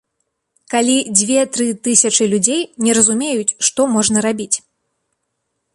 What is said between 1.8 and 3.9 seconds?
тысячы людзей не разумеюць, што